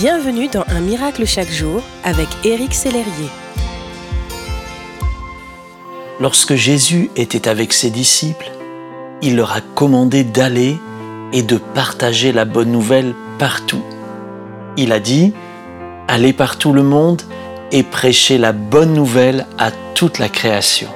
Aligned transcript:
Bienvenue 0.00 0.48
dans 0.48 0.64
Un 0.68 0.80
miracle 0.80 1.26
chaque 1.26 1.50
jour 1.50 1.82
avec 2.04 2.26
Éric 2.42 2.72
Sellerier. 2.72 3.28
Lorsque 6.18 6.54
Jésus 6.54 7.10
était 7.16 7.46
avec 7.46 7.74
ses 7.74 7.90
disciples, 7.90 8.50
il 9.20 9.36
leur 9.36 9.52
a 9.52 9.60
commandé 9.60 10.24
d'aller 10.24 10.78
et 11.34 11.42
de 11.42 11.58
partager 11.58 12.32
la 12.32 12.46
bonne 12.46 12.72
nouvelle 12.72 13.14
partout. 13.38 13.82
Il 14.78 14.92
a 14.92 15.00
dit, 15.00 15.34
Allez 16.08 16.32
par 16.32 16.56
tout 16.56 16.72
le 16.72 16.82
monde 16.82 17.20
et 17.70 17.82
prêchez 17.82 18.38
la 18.38 18.52
bonne 18.52 18.94
nouvelle 18.94 19.44
à 19.58 19.70
toute 19.94 20.18
la 20.18 20.30
création. 20.30 20.88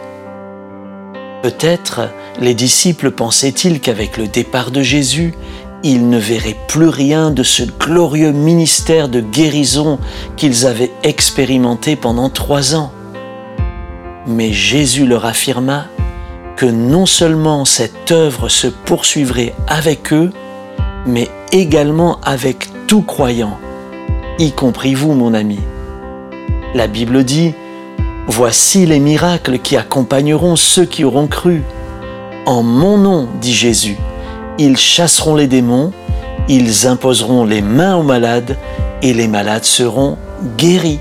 Peut-être 1.43 2.09
les 2.41 2.55
disciples 2.55 3.11
pensaient-ils 3.11 3.80
qu'avec 3.80 4.16
le 4.16 4.29
départ 4.29 4.71
de 4.71 4.80
Jésus, 4.80 5.34
ils 5.85 6.09
ne 6.09 6.19
verraient 6.19 6.57
plus 6.66 6.89
rien 6.89 7.30
de 7.30 7.43
ce 7.43 7.62
glorieux 7.62 8.33
ministère 8.33 9.11
de 9.11 9.20
guérison 9.20 9.98
qu'ils 10.37 10.66
avaient 10.66 10.91
expérimenté 11.02 11.95
pendant 11.95 12.30
trois 12.30 12.74
ans. 12.74 12.91
Mais 14.27 14.51
Jésus 14.51 15.07
leur 15.07 15.27
affirma 15.27 15.84
que 16.57 16.65
non 16.65 17.05
seulement 17.05 17.66
cette 17.66 18.10
œuvre 18.10 18.48
se 18.48 18.66
poursuivrait 18.66 19.55
avec 19.69 20.15
eux, 20.15 20.33
mais 21.05 21.29
également 21.52 22.19
avec 22.23 22.71
tout 22.87 23.02
croyant, 23.02 23.59
y 24.38 24.52
compris 24.52 24.95
vous, 24.95 25.12
mon 25.12 25.35
ami. 25.35 25.59
La 26.74 26.87
Bible 26.87 27.24
dit, 27.24 27.52
Voici 28.27 28.87
les 28.87 29.01
miracles 29.01 29.59
qui 29.59 29.77
accompagneront 29.77 30.57
ceux 30.57 30.87
qui 30.87 31.05
auront 31.05 31.27
cru. 31.27 31.62
En 32.46 32.62
mon 32.62 32.96
nom, 32.96 33.29
dit 33.43 33.52
Jésus, 33.52 33.98
ils 34.59 34.77
chasseront 34.77 35.35
les 35.35 35.47
démons, 35.47 35.93
ils 36.49 36.87
imposeront 36.87 37.45
les 37.45 37.63
mains 37.63 37.97
aux 37.97 38.03
malades, 38.03 38.57
et 39.03 39.13
les 39.13 39.29
malades 39.29 39.65
seront 39.65 40.17
guéris. 40.57 41.01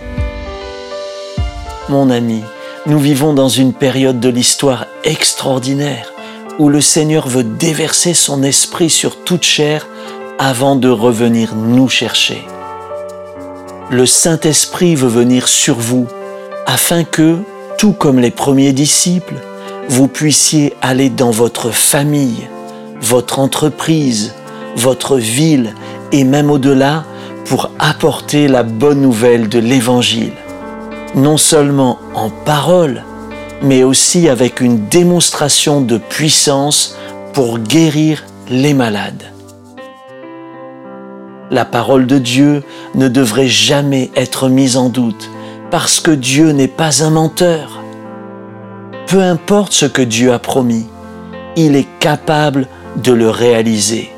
Mon 1.89 2.09
ami, 2.09 2.41
nous 2.85 2.99
vivons 2.99 3.33
dans 3.33 3.49
une 3.49 3.73
période 3.73 4.19
de 4.19 4.29
l'histoire 4.29 4.87
extraordinaire 5.03 6.11
où 6.59 6.69
le 6.69 6.81
Seigneur 6.81 7.27
veut 7.27 7.43
déverser 7.43 8.13
son 8.13 8.43
esprit 8.43 8.89
sur 8.89 9.23
toute 9.23 9.43
chair 9.43 9.87
avant 10.39 10.75
de 10.75 10.89
revenir 10.89 11.55
nous 11.55 11.89
chercher. 11.89 12.45
Le 13.89 14.05
Saint-Esprit 14.05 14.95
veut 14.95 15.07
venir 15.07 15.47
sur 15.47 15.75
vous 15.75 16.07
afin 16.65 17.03
que, 17.03 17.37
tout 17.77 17.93
comme 17.93 18.19
les 18.19 18.31
premiers 18.31 18.73
disciples, 18.73 19.35
vous 19.89 20.07
puissiez 20.07 20.73
aller 20.81 21.09
dans 21.09 21.31
votre 21.31 21.71
famille, 21.71 22.47
votre 23.03 23.39
entreprise, 23.39 24.33
votre 24.77 25.17
ville 25.17 25.73
et 26.11 26.23
même 26.23 26.49
au-delà 26.49 27.03
pour 27.45 27.69
apporter 27.77 28.47
la 28.47 28.63
bonne 28.63 29.01
nouvelle 29.01 29.49
de 29.49 29.59
l'Évangile, 29.59 30.31
non 31.13 31.37
seulement 31.37 31.99
en 32.15 32.29
parole, 32.29 33.03
mais 33.61 33.83
aussi 33.83 34.29
avec 34.29 34.61
une 34.61 34.87
démonstration 34.87 35.81
de 35.81 35.97
puissance 35.97 36.97
pour 37.33 37.59
guérir 37.59 38.23
les 38.49 38.73
malades. 38.73 39.23
La 41.51 41.65
parole 41.65 42.07
de 42.07 42.19
Dieu 42.19 42.63
ne 42.95 43.09
devrait 43.09 43.47
jamais 43.47 44.11
être 44.15 44.47
mise 44.47 44.77
en 44.77 44.87
doute 44.87 45.29
parce 45.71 45.99
que 45.99 46.11
Dieu 46.11 46.51
n'est 46.51 46.67
pas 46.69 47.03
un 47.03 47.09
menteur. 47.09 47.81
Peu 49.07 49.21
importe 49.21 49.73
ce 49.73 49.85
que 49.85 50.01
Dieu 50.01 50.31
a 50.31 50.39
promis, 50.39 50.85
il 51.55 51.75
est 51.75 51.87
capable 51.99 52.61
de 52.61 52.82
le 53.11 53.29
réaliser. 53.29 54.11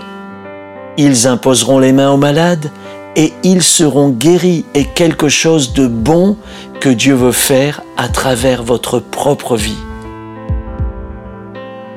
Ils 0.98 1.28
imposeront 1.28 1.80
les 1.80 1.92
mains 1.92 2.12
aux 2.12 2.18
malades 2.18 2.72
et 3.16 3.34
ils 3.44 3.64
seront 3.64 4.10
guéris 4.10 4.66
et 4.74 4.86
quelque 4.86 5.30
chose 5.30 5.74
de 5.74 5.88
bon 5.88 6.38
que 6.80 6.90
Dieu 6.90 7.16
veut 7.16 7.32
faire 7.32 7.82
à 7.98 8.10
travers 8.10 8.64
votre 8.64 9.00
propre 9.00 9.56
vie. 9.56 9.78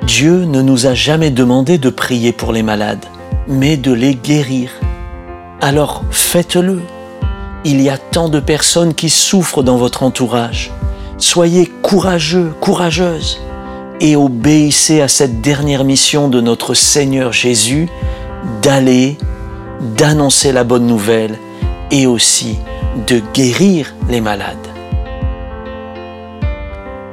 Dieu 0.06 0.44
ne 0.44 0.62
nous 0.62 0.86
a 0.86 0.94
jamais 0.94 1.30
demandé 1.30 1.78
de 1.78 1.90
prier 1.90 2.32
pour 2.32 2.52
les 2.52 2.62
malades, 2.62 3.04
mais 3.46 3.76
de 3.76 3.92
les 3.92 4.14
guérir. 4.14 4.70
Alors 5.60 6.02
faites-le. 6.10 6.80
Il 7.64 7.80
y 7.82 7.90
a 7.90 7.98
tant 7.98 8.28
de 8.28 8.40
personnes 8.40 8.94
qui 8.94 9.10
souffrent 9.10 9.62
dans 9.62 9.76
votre 9.76 10.02
entourage. 10.02 10.70
Soyez 11.18 11.66
courageux, 11.82 12.52
courageuse 12.60 13.40
et 14.00 14.16
obéissez 14.16 15.00
à 15.00 15.08
cette 15.08 15.40
dernière 15.40 15.84
mission 15.84 16.28
de 16.28 16.40
notre 16.40 16.74
Seigneur 16.74 17.32
Jésus 17.32 17.88
d'aller, 18.62 19.16
d'annoncer 19.96 20.52
la 20.52 20.64
bonne 20.64 20.86
nouvelle 20.86 21.38
et 21.90 22.06
aussi 22.06 22.58
de 23.06 23.20
guérir 23.34 23.94
les 24.08 24.20
malades. 24.20 24.56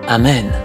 Amen. 0.07 0.64